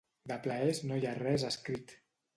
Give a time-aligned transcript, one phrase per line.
[0.31, 1.99] De plaers no hi ha res escrit.